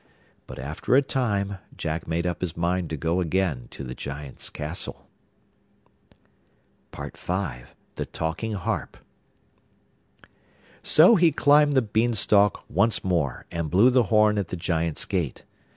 [0.47, 4.49] But after a time Jack made up his mind to go again to the Giant's
[4.49, 5.07] castle.
[6.89, 8.97] THE TALKING HARP.
[10.81, 15.45] So he climbed the Beanstalk once more, and blew the horn at the Giant's gate.